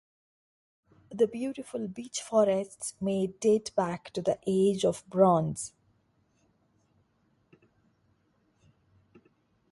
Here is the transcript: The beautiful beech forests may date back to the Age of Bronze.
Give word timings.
The 1.11 1.27
beautiful 1.27 1.87
beech 1.87 2.21
forests 2.23 2.95
may 2.99 3.27
date 3.27 3.69
back 3.75 4.09
to 4.13 4.21
the 4.23 4.39
Age 4.47 4.83
of 4.83 5.07
Bronze. 5.07 5.73